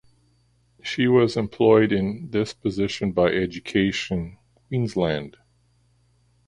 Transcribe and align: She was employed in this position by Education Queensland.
She 0.81 1.07
was 1.07 1.37
employed 1.37 1.91
in 1.91 2.31
this 2.31 2.53
position 2.55 3.11
by 3.11 3.25
Education 3.27 4.39
Queensland. 4.67 5.37